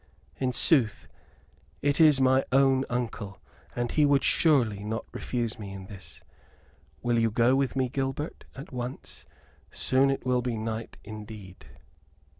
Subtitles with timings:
[0.39, 1.07] "In sooth,
[1.83, 3.39] it is mine own uncle,
[3.75, 6.23] and he surely would not refuse me in this.
[7.03, 9.27] Will you go with me, Gilbert, at once?
[9.69, 11.67] Soon it will be night indeed."